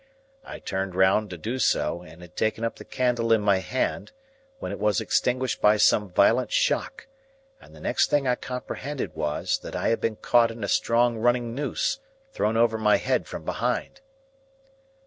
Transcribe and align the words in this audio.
I 0.43 0.57
turned 0.57 0.95
round 0.95 1.29
to 1.29 1.37
do 1.37 1.59
so, 1.59 2.01
and 2.01 2.23
had 2.23 2.35
taken 2.35 2.63
up 2.63 2.77
the 2.77 2.83
candle 2.83 3.31
in 3.31 3.41
my 3.41 3.57
hand, 3.59 4.13
when 4.57 4.71
it 4.71 4.79
was 4.79 4.99
extinguished 4.99 5.61
by 5.61 5.77
some 5.77 6.09
violent 6.09 6.51
shock; 6.51 7.05
and 7.61 7.75
the 7.75 7.79
next 7.79 8.09
thing 8.09 8.27
I 8.27 8.33
comprehended 8.33 9.15
was, 9.15 9.59
that 9.59 9.75
I 9.75 9.89
had 9.89 10.01
been 10.01 10.15
caught 10.15 10.49
in 10.49 10.63
a 10.63 10.67
strong 10.67 11.17
running 11.19 11.53
noose, 11.53 11.99
thrown 12.31 12.57
over 12.57 12.79
my 12.79 12.97
head 12.97 13.27
from 13.27 13.43
behind. 13.45 14.01